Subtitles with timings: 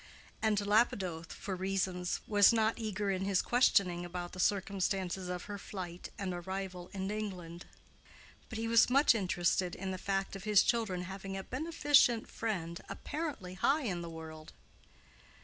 [0.41, 5.59] And Lapidoth, for reasons, was not eager in his questioning about the circumstances of her
[5.59, 7.67] flight and arrival in England.
[8.49, 12.81] But he was much interested in the fact of his children having a beneficent friend
[12.89, 14.53] apparently high in the world.